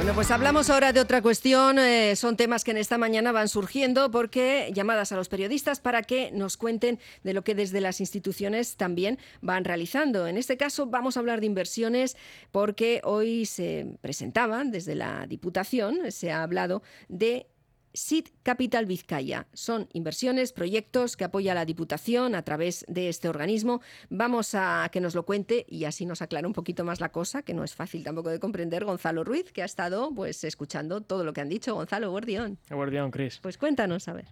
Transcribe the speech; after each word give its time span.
Bueno, 0.00 0.14
pues 0.14 0.30
hablamos 0.30 0.70
ahora 0.70 0.94
de 0.94 1.00
otra 1.00 1.20
cuestión. 1.20 1.78
Eh, 1.78 2.16
son 2.16 2.34
temas 2.34 2.64
que 2.64 2.70
en 2.70 2.78
esta 2.78 2.96
mañana 2.96 3.32
van 3.32 3.48
surgiendo 3.48 4.10
porque 4.10 4.72
llamadas 4.72 5.12
a 5.12 5.16
los 5.16 5.28
periodistas 5.28 5.78
para 5.78 6.02
que 6.02 6.30
nos 6.32 6.56
cuenten 6.56 6.98
de 7.22 7.34
lo 7.34 7.44
que 7.44 7.54
desde 7.54 7.82
las 7.82 8.00
instituciones 8.00 8.78
también 8.78 9.18
van 9.42 9.62
realizando. 9.62 10.26
En 10.26 10.38
este 10.38 10.56
caso 10.56 10.86
vamos 10.86 11.18
a 11.18 11.20
hablar 11.20 11.40
de 11.40 11.46
inversiones 11.48 12.16
porque 12.50 13.02
hoy 13.04 13.44
se 13.44 13.98
presentaban 14.00 14.70
desde 14.70 14.94
la 14.94 15.26
Diputación, 15.26 16.10
se 16.10 16.32
ha 16.32 16.42
hablado 16.44 16.82
de 17.10 17.49
SID 17.92 18.28
Capital 18.42 18.86
Vizcaya. 18.86 19.46
Son 19.52 19.88
inversiones, 19.92 20.52
proyectos 20.52 21.16
que 21.16 21.24
apoya 21.24 21.54
la 21.54 21.64
Diputación 21.64 22.34
a 22.34 22.42
través 22.42 22.84
de 22.88 23.08
este 23.08 23.28
organismo. 23.28 23.80
Vamos 24.08 24.54
a 24.54 24.88
que 24.92 25.00
nos 25.00 25.14
lo 25.14 25.24
cuente 25.24 25.66
y 25.68 25.84
así 25.84 26.06
nos 26.06 26.22
aclara 26.22 26.46
un 26.46 26.54
poquito 26.54 26.84
más 26.84 27.00
la 27.00 27.10
cosa, 27.10 27.42
que 27.42 27.54
no 27.54 27.64
es 27.64 27.74
fácil 27.74 28.04
tampoco 28.04 28.30
de 28.30 28.40
comprender, 28.40 28.84
Gonzalo 28.84 29.24
Ruiz, 29.24 29.52
que 29.52 29.62
ha 29.62 29.66
estado 29.66 30.12
pues 30.14 30.44
escuchando 30.44 31.00
todo 31.00 31.24
lo 31.24 31.32
que 31.32 31.40
han 31.40 31.48
dicho. 31.48 31.74
Gonzalo, 31.74 32.10
Guardión. 32.10 32.58
Guardión, 32.70 33.10
Cris. 33.10 33.38
Pues 33.42 33.58
cuéntanos, 33.58 34.08
a 34.08 34.12
ver. 34.12 34.26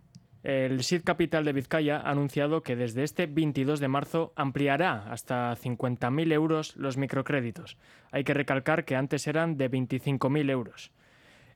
El 0.44 0.84
SID 0.84 1.02
Capital 1.02 1.44
de 1.44 1.52
Vizcaya 1.52 1.98
ha 1.98 2.10
anunciado 2.10 2.62
que 2.62 2.76
desde 2.76 3.02
este 3.02 3.26
22 3.26 3.80
de 3.80 3.88
marzo 3.88 4.32
ampliará 4.36 5.10
hasta 5.10 5.54
50.000 5.56 6.32
euros 6.32 6.76
los 6.76 6.96
microcréditos. 6.96 7.76
Hay 8.12 8.22
que 8.22 8.34
recalcar 8.34 8.84
que 8.84 8.94
antes 8.94 9.26
eran 9.26 9.56
de 9.56 9.70
25.000 9.70 10.50
euros. 10.50 10.92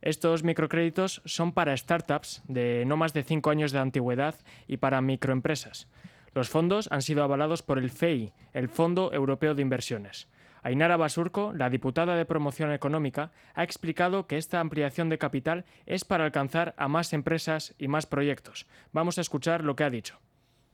Estos 0.03 0.43
microcréditos 0.43 1.23
son 1.25 1.53
para 1.53 1.77
startups 1.77 2.43
de 2.49 2.85
no 2.87 2.97
más 2.97 3.13
de 3.13 3.23
cinco 3.23 3.51
años 3.51 3.71
de 3.71 3.79
antigüedad 3.79 4.35
y 4.67 4.79
para 4.79 5.01
microempresas. 5.01 5.89
Los 6.35 6.49
fondos 6.49 6.89
han 6.91 7.03
sido 7.03 7.23
avalados 7.23 7.63
por 7.63 7.79
el 7.79 7.91
FEI, 7.91 8.33
el 8.53 8.69
Fondo 8.69 9.13
Europeo 9.13 9.55
de 9.55 9.63
Inversiones. 9.63 10.27
Ainara 10.65 10.97
Basurco, 10.97 11.53
la 11.53 11.71
diputada 11.71 12.17
de 12.17 12.25
Promoción 12.25 12.73
Económica, 12.73 13.31
ha 13.55 13.63
explicado 13.63 14.27
que 14.27 14.39
esta 14.39 14.59
ampliación 14.59 15.09
de 15.09 15.19
capital 15.19 15.65
es 15.87 16.05
para 16.05 16.25
alcanzar 16.25 16.75
a 16.77 16.89
más 16.89 17.13
empresas 17.13 17.75
y 17.79 17.87
más 17.87 18.07
proyectos. 18.07 18.67
Vamos 18.93 19.19
a 19.19 19.21
escuchar 19.21 19.63
lo 19.63 19.77
que 19.77 19.85
ha 19.85 19.91
dicho. 19.91 20.19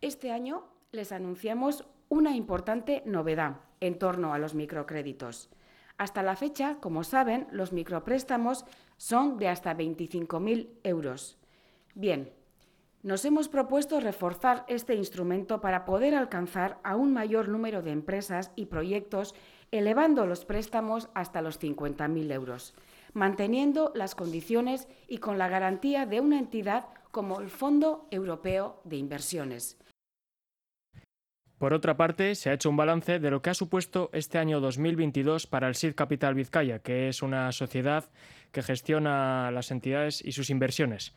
Este 0.01 0.31
año 0.31 0.65
les 0.93 1.13
anunciamos 1.13 1.85
una 2.09 2.35
importante 2.35 3.03
novedad 3.05 3.57
en 3.81 3.99
torno 3.99 4.33
a 4.33 4.39
los 4.39 4.55
microcréditos. 4.55 5.51
Hasta 5.99 6.23
la 6.23 6.37
fecha, 6.37 6.77
como 6.81 7.03
saben, 7.03 7.49
los 7.51 7.73
micropréstamos 7.73 8.65
son 8.97 9.37
de 9.37 9.49
hasta 9.49 9.77
25.000 9.77 10.69
euros. 10.85 11.37
Bien, 11.95 12.33
nos 13.03 13.25
hemos 13.25 13.49
propuesto 13.49 13.99
reforzar 13.99 14.65
este 14.69 14.95
instrumento 14.95 15.61
para 15.61 15.85
poder 15.85 16.15
alcanzar 16.15 16.79
a 16.85 16.95
un 16.95 17.13
mayor 17.13 17.49
número 17.49 17.83
de 17.83 17.91
empresas 17.91 18.53
y 18.55 18.67
proyectos, 18.67 19.35
elevando 19.73 20.25
los 20.25 20.45
préstamos 20.45 21.09
hasta 21.15 21.43
los 21.43 21.61
50.000 21.61 22.33
euros, 22.33 22.75
manteniendo 23.13 23.91
las 23.95 24.15
condiciones 24.15 24.87
y 25.09 25.19
con 25.19 25.37
la 25.37 25.49
garantía 25.49 26.07
de 26.07 26.21
una 26.21 26.39
entidad 26.39 26.87
como 27.11 27.41
el 27.41 27.51
Fondo 27.51 28.07
Europeo 28.13 28.81
de 28.85 28.97
Inversiones. 28.97 29.79
Por 31.59 31.75
otra 31.75 31.97
parte, 31.97 32.37
se 32.37 32.51
ha 32.51 32.53
hecho 32.53 32.71
un 32.71 32.77
balance 32.77 33.19
de 33.19 33.31
lo 33.33 33.43
que 33.43 33.51
ha 33.51 33.55
supuesto 33.55 34.11
este 34.13 34.39
año 34.39 34.61
2022 34.61 35.49
para 35.49 35.67
el 35.67 35.75
SID 35.75 35.97
Capital 35.97 36.35
Vizcaya, 36.35 36.79
que 36.79 37.09
es 37.09 37.21
una 37.21 37.51
sociedad 37.51 38.05
que 38.53 38.63
gestiona 38.63 39.51
las 39.51 39.73
entidades 39.73 40.23
y 40.25 40.31
sus 40.31 40.51
inversiones. 40.51 41.15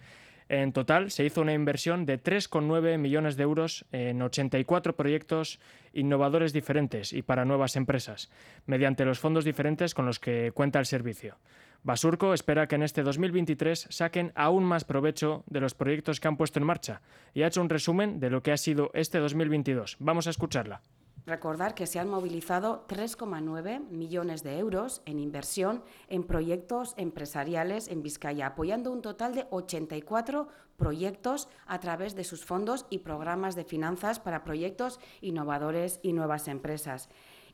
En 0.50 0.74
total 0.74 1.12
se 1.12 1.24
hizo 1.24 1.42
una 1.42 1.54
inversión 1.54 2.08
de 2.08 2.22
3,9 2.22 2.98
millones 2.98 3.38
de 3.38 3.44
euros 3.44 3.86
en 3.92 4.22
84 4.22 4.96
proyectos 4.96 5.60
innovadores 5.94 6.54
diferentes 6.54 7.14
y 7.14 7.22
para 7.22 7.46
nuevas 7.46 7.76
empresas, 7.76 8.32
mediante 8.66 9.06
los 9.06 9.20
fondos 9.20 9.46
diferentes 9.46 9.94
con 9.94 10.08
los 10.08 10.20
que 10.20 10.52
cuenta 10.54 10.80
el 10.80 10.88
servicio. 10.88 11.38
Basurco 11.84 12.36
espera 12.36 12.68
que 12.68 12.76
en 12.76 12.84
este 12.84 13.02
2023 13.02 13.88
saquen 13.90 14.32
aún 14.36 14.64
más 14.64 14.84
provecho 14.84 15.44
de 15.48 15.62
los 15.62 15.74
proyectos 15.74 16.20
que 16.20 16.28
han 16.28 16.38
puesto 16.38 16.60
en 16.60 16.66
marcha 16.66 17.02
y 17.34 17.42
ha 17.42 17.48
hecho 17.48 17.60
un 17.62 17.70
resumen 17.70 18.20
de 18.20 18.30
lo 18.30 18.44
que 18.44 18.52
ha 18.52 18.58
sido 18.58 18.92
este 18.94 19.18
2022. 19.18 19.98
Vamos 20.00 20.28
a 20.28 20.30
escucharla. 20.30 20.82
Recordar 21.26 21.74
que 21.74 21.88
se 21.88 22.00
han 22.00 22.10
movilizado 22.10 22.86
3,9 22.88 23.90
millones 23.90 24.44
de 24.44 24.58
euros 24.58 25.02
en 25.06 25.20
inversión 25.20 25.84
en 26.08 26.24
proyectos 26.24 26.94
empresariales 26.98 27.88
en 27.88 28.04
Vizcaya, 28.04 28.48
apoyando 28.48 28.92
un 28.92 29.02
total 29.02 29.34
de 29.34 29.46
84 29.50 30.48
proyectos 30.78 31.48
a 31.68 31.80
través 31.80 32.16
de 32.16 32.24
sus 32.24 32.44
fondos 32.44 32.86
y 32.90 33.00
programas 33.00 33.56
de 33.56 33.66
finanzas 33.66 34.20
para 34.20 34.44
proyectos 34.44 35.00
innovadores 35.22 36.00
y 36.02 36.14
nuevas 36.14 36.48
empresas 36.48 37.10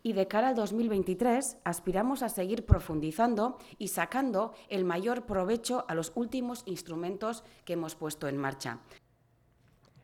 y 0.08 0.14
de 0.14 0.26
cara 0.26 0.48
al 0.48 0.56
2023 0.56 1.58
aspiramos 1.66 2.24
a 2.24 2.30
seguir 2.30 2.66
profundizando 2.66 3.58
y 3.78 3.90
sacando 3.90 4.54
el 4.70 4.86
mayor 4.86 5.26
provecho 5.26 5.84
a 5.90 5.96
los 5.96 6.14
últimos 6.16 6.64
instrumentos 6.66 7.44
que 7.66 7.74
hemos 7.74 7.96
puesto 7.96 8.30
en 8.30 8.38
marcha. 8.38 8.80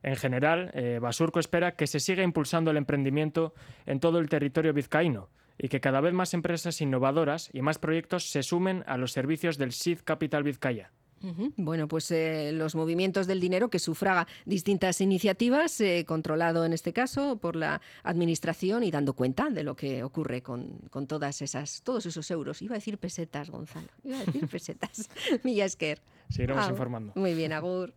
En 0.02 0.18
general, 0.18 0.72
eh, 0.74 1.00
Basurco 1.02 1.40
espera 1.40 1.78
que 1.78 1.88
se 1.88 2.02
siga 2.02 2.22
impulsando 2.22 2.72
el 2.72 2.76
emprendimiento 2.76 3.54
en 3.86 4.02
todo 4.02 4.20
el 4.20 4.28
territorio 4.28 4.74
vizcaíno 4.74 5.30
y 5.58 5.70
que 5.70 5.80
cada 5.80 6.02
vez 6.02 6.14
más 6.14 6.34
empresas 6.34 6.82
innovadoras 6.82 7.50
y 7.54 7.62
más 7.62 7.80
proyectos 7.80 8.30
se 8.30 8.44
sumen 8.44 8.84
a 8.88 8.98
los 8.98 9.14
servicios 9.14 9.58
del 9.58 9.72
SID 9.72 10.00
Capital 10.04 10.44
Vizcaya. 10.44 10.92
Bueno, 11.56 11.88
pues 11.88 12.12
eh, 12.12 12.52
los 12.54 12.76
movimientos 12.76 13.28
del 13.28 13.40
dinero 13.40 13.70
que 13.70 13.80
sufraga 13.80 14.28
distintas 14.46 15.00
iniciativas, 15.02 15.80
eh, 15.82 16.06
controlado 16.06 16.66
en 16.66 16.74
este 16.74 16.92
caso 16.94 17.38
por 17.38 17.56
la 17.56 17.82
administración 18.04 18.84
y 18.84 18.92
dando 18.92 19.14
cuenta 19.14 19.50
de 19.50 19.64
lo 19.64 19.76
que 19.76 20.04
ocurre 20.04 20.42
con, 20.42 20.80
todas 21.08 21.42
esas, 21.42 21.82
todos 21.84 22.06
esos 22.06 22.30
euros. 22.32 22.62
Iba 22.62 22.76
a 22.76 22.78
decir 22.78 22.98
pesetas, 22.98 23.50
Gonzalo. 23.50 23.88
Iba 24.04 24.20
a 24.20 24.26
decir 24.26 24.48
pesetas. 24.52 25.10
Millasquer. 25.44 26.02
Seguiremos 26.30 26.70
informando. 26.70 27.14
Muy 27.16 27.34
bien, 27.34 27.54
Agur. 27.54 27.92